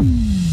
[0.00, 0.47] Mm.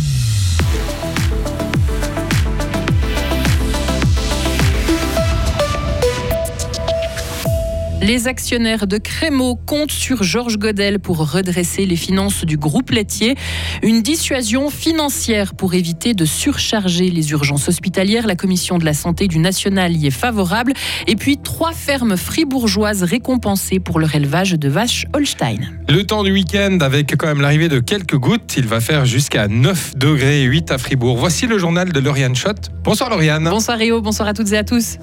[8.05, 13.33] Les actionnaires de Crémeau comptent sur Georges Godel pour redresser les finances du groupe laitier.
[13.81, 18.27] Une dissuasion financière pour éviter de surcharger les urgences hospitalières.
[18.27, 20.73] La commission de la santé du national y est favorable.
[21.07, 25.57] Et puis trois fermes fribourgeoises récompensées pour leur élevage de vaches Holstein.
[25.89, 28.53] Le temps du week-end avec quand même l'arrivée de quelques gouttes.
[28.55, 31.17] Il va faire jusqu'à 9 degrés 8 à Fribourg.
[31.17, 32.69] Voici le journal de Lauriane Schott.
[32.83, 33.49] Bonsoir Lauriane.
[33.49, 34.99] Bonsoir Rio, bonsoir à toutes et à tous.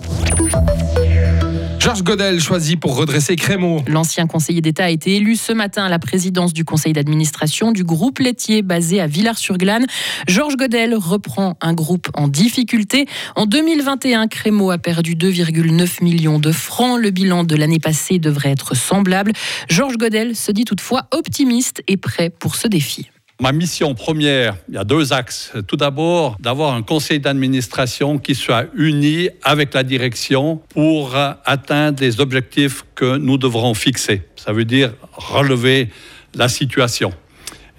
[1.83, 3.83] Georges Godel choisi pour redresser Crémeau.
[3.89, 7.83] L'ancien conseiller d'État a été élu ce matin à la présidence du conseil d'administration du
[7.83, 9.87] groupe laitier basé à Villars-sur-Glane.
[10.29, 13.07] Georges Godel reprend un groupe en difficulté.
[13.35, 17.01] En 2021, Crémeau a perdu 2,9 millions de francs.
[17.01, 19.33] Le bilan de l'année passée devrait être semblable.
[19.69, 23.11] Georges Godel se dit toutefois optimiste et prêt pour ce défi.
[23.43, 25.51] Ma mission première, il y a deux axes.
[25.67, 32.21] Tout d'abord, d'avoir un conseil d'administration qui soit uni avec la direction pour atteindre les
[32.21, 34.23] objectifs que nous devrons fixer.
[34.37, 35.89] Ça veut dire relever
[36.37, 37.13] la situation.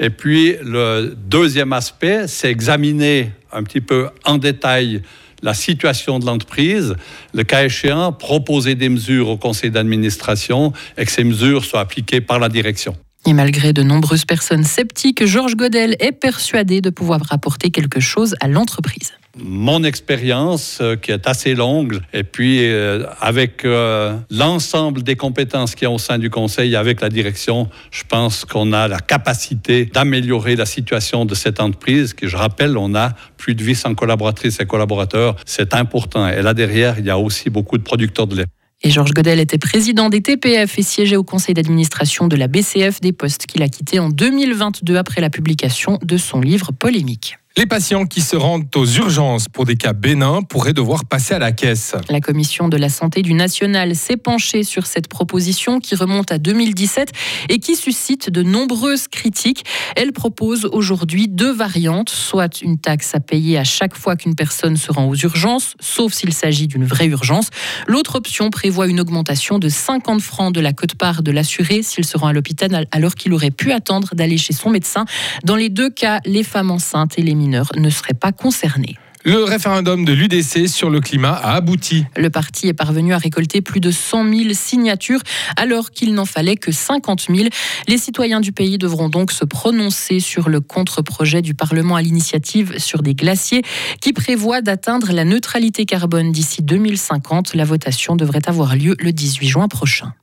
[0.01, 5.01] Et puis, le deuxième aspect, c'est examiner un petit peu en détail
[5.43, 6.93] la situation de l'entreprise,
[7.33, 12.19] le cas échéant, proposer des mesures au conseil d'administration et que ces mesures soient appliquées
[12.19, 12.97] par la direction.
[13.25, 18.35] Et malgré de nombreuses personnes sceptiques, Georges Godel est persuadé de pouvoir apporter quelque chose
[18.41, 19.13] à l'entreprise.
[19.37, 25.73] Mon expérience, euh, qui est assez longue, et puis euh, avec euh, l'ensemble des compétences
[25.73, 28.99] qu'il y a au sein du conseil, avec la direction, je pense qu'on a la
[28.99, 33.95] capacité d'améliorer la situation de cette entreprise, qui, je rappelle, on a plus de 800
[33.95, 35.35] collaboratrices et collaborateurs.
[35.45, 36.27] C'est important.
[36.27, 38.45] Et là derrière, il y a aussi beaucoup de producteurs de lait.
[38.83, 42.99] Et Georges Godel était président des TPF et siégeait au conseil d'administration de la BCF,
[42.99, 47.37] des postes qu'il a quittés en 2022 après la publication de son livre polémique.
[47.55, 51.39] Les patients qui se rendent aux urgences pour des cas bénins pourraient devoir passer à
[51.39, 51.93] la caisse.
[52.09, 56.39] La commission de la santé du national s'est penchée sur cette proposition qui remonte à
[56.39, 57.11] 2017
[57.49, 59.65] et qui suscite de nombreuses critiques.
[59.95, 64.75] Elle propose aujourd'hui deux variantes, soit une taxe à payer à chaque fois qu'une personne
[64.75, 67.51] se rend aux urgences, sauf s'il s'agit d'une vraie urgence.
[67.85, 72.17] L'autre option prévoit une augmentation de 50 francs de la cote-part de l'assuré s'il se
[72.17, 75.05] rend à l'hôpital alors qu'il aurait pu attendre d'aller chez son médecin.
[75.43, 78.97] Dans les deux cas, les femmes enceintes et les ne seraient pas concernés.
[79.25, 82.03] Le référendum de l'UDC sur le climat a abouti.
[82.17, 85.21] Le parti est parvenu à récolter plus de 100 000 signatures
[85.55, 87.47] alors qu'il n'en fallait que 50 000.
[87.87, 92.77] Les citoyens du pays devront donc se prononcer sur le contre-projet du Parlement à l'initiative
[92.79, 93.61] sur des glaciers
[94.01, 97.53] qui prévoit d'atteindre la neutralité carbone d'ici 2050.
[97.53, 100.13] La votation devrait avoir lieu le 18 juin prochain.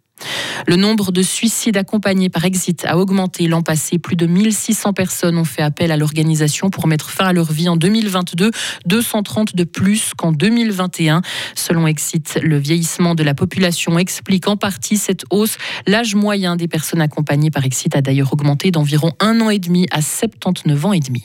[0.66, 3.98] Le nombre de suicides accompagnés par Exit a augmenté l'an passé.
[3.98, 7.68] Plus de 1600 personnes ont fait appel à l'organisation pour mettre fin à leur vie
[7.68, 8.50] en 2022,
[8.86, 11.22] 230 de plus qu'en 2021.
[11.54, 15.56] Selon Exit, le vieillissement de la population explique en partie cette hausse.
[15.86, 19.86] L'âge moyen des personnes accompagnées par Exit a d'ailleurs augmenté d'environ un an et demi
[19.90, 21.24] à 79 ans et demi.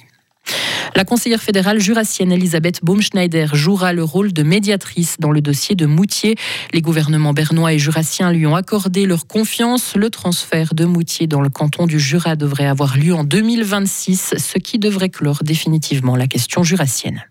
[0.95, 5.85] La conseillère fédérale jurassienne Elisabeth Baumschneider jouera le rôle de médiatrice dans le dossier de
[5.85, 6.37] Moutier.
[6.71, 9.95] Les gouvernements bernois et jurassiens lui ont accordé leur confiance.
[9.97, 14.57] Le transfert de Moutier dans le canton du Jura devrait avoir lieu en 2026, ce
[14.57, 17.25] qui devrait clore définitivement la question jurassienne.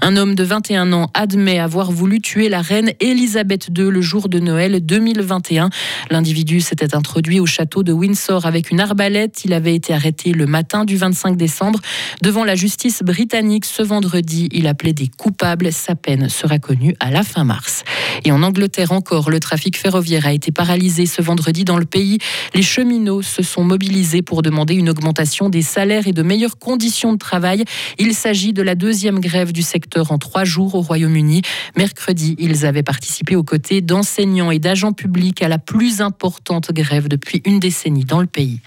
[0.00, 4.28] Un homme de 21 ans admet avoir voulu tuer la reine Elisabeth II le jour
[4.28, 5.70] de Noël 2021.
[6.10, 9.44] L'individu s'était introduit au château de Windsor avec une arbalète.
[9.44, 11.80] Il avait été arrêté le matin du 25 décembre.
[12.22, 15.72] Devant la justice britannique ce vendredi, il a plaidé coupable.
[15.72, 17.84] Sa peine sera connue à la fin mars.
[18.24, 22.18] Et en Angleterre encore, le trafic ferroviaire a été paralysé ce vendredi dans le pays.
[22.54, 27.12] Les cheminots se sont mobilisés pour demander une augmentation des salaires et de meilleures conditions
[27.12, 27.64] de travail.
[27.98, 31.42] Il s'agit de la deuxième grève du secteur en trois jours au Royaume-Uni.
[31.76, 37.08] Mercredi, ils avaient participé aux côtés d'enseignants et d'agents publics à la plus importante grève
[37.08, 38.60] depuis une décennie dans le pays.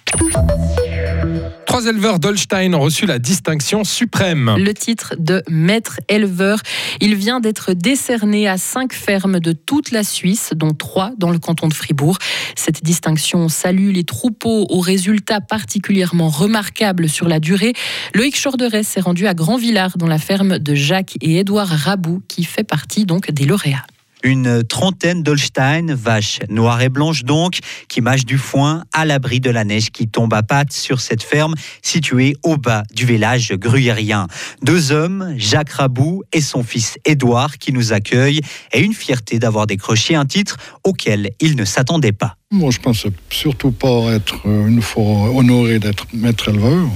[1.66, 4.56] Trois éleveurs d'Holstein ont reçu la distinction suprême.
[4.58, 6.59] Le titre de maître éleveur,
[7.02, 11.38] il vient d'être décerné à cinq fermes de toute la Suisse, dont trois dans le
[11.38, 12.17] canton de Fribourg.
[12.56, 17.73] Cette distinction salue les troupeaux aux résultats particulièrement remarquables sur la durée.
[18.14, 22.46] Loïc Chorderet s'est rendu à Grand-Villard dans la ferme de Jacques et Édouard Rabou, qui
[22.46, 23.85] fait partie donc des lauréats.
[24.25, 29.51] Une trentaine d'Holstein, vaches noires et blanches donc, qui mâchent du foin à l'abri de
[29.51, 34.25] la neige qui tombe à pattes sur cette ferme située au bas du village gruyérien.
[34.63, 38.41] Deux hommes, Jacques Rabou et son fils Édouard, qui nous accueillent,
[38.73, 42.35] et une fierté d'avoir décroché un titre auquel ils ne s'attendaient pas.
[42.55, 46.87] Moi, je pense surtout pas être euh, une fois honoré d'être maître éleveur.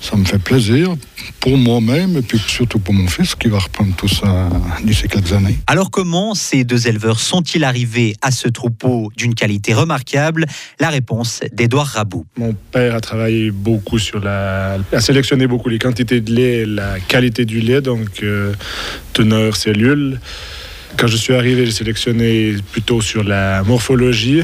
[0.00, 0.94] Ça me fait plaisir
[1.38, 4.48] pour moi-même et puis surtout pour mon fils qui va reprendre tout ça
[4.82, 5.58] d'ici quelques années.
[5.66, 10.46] Alors comment ces deux éleveurs sont-ils arrivés à ce troupeau d'une qualité remarquable?
[10.80, 12.24] La réponse d'Edouard Rabou.
[12.38, 14.78] Mon père a travaillé beaucoup sur la...
[14.92, 18.54] a sélectionné beaucoup les quantités de lait et la qualité du lait, donc euh,
[19.12, 20.20] teneur, cellule.
[20.96, 24.42] Quand je suis arrivé, j'ai sélectionné plutôt sur la morphologie,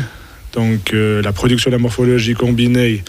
[0.52, 3.02] donc euh, la production de la morphologie combinée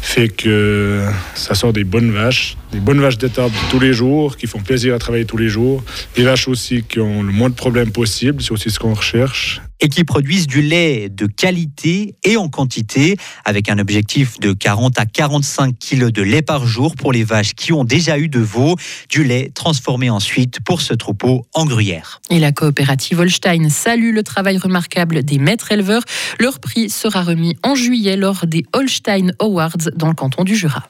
[0.00, 1.02] fait que
[1.34, 4.94] ça sort des bonnes vaches, des bonnes vaches d'étable tous les jours, qui font plaisir
[4.94, 5.82] à travailler tous les jours,
[6.14, 9.62] des vaches aussi qui ont le moins de problèmes possible, c'est aussi ce qu'on recherche
[9.80, 14.98] et qui produisent du lait de qualité et en quantité, avec un objectif de 40
[14.98, 18.40] à 45 kg de lait par jour pour les vaches qui ont déjà eu de
[18.40, 18.76] veau,
[19.08, 22.20] du lait transformé ensuite pour ce troupeau en gruyère.
[22.30, 26.02] Et la coopérative Holstein salue le travail remarquable des maîtres éleveurs.
[26.38, 30.86] Leur prix sera remis en juillet lors des Holstein Awards dans le canton du Jura.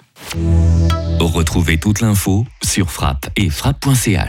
[1.21, 4.21] Retrouvez toute l'info sur frappe et frappe.ch.